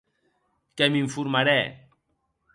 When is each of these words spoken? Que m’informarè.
Que 0.79 0.87
m’informarè. 0.95 1.57